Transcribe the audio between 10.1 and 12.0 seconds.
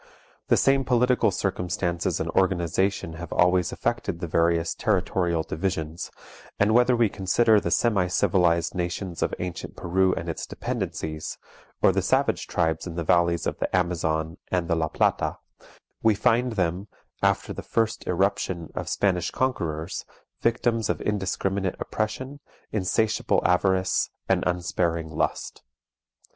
and its dependencies, or